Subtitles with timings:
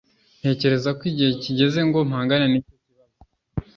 [0.39, 3.09] ntekereza ko igihe kigeze ngo mpangane nicyo kibazo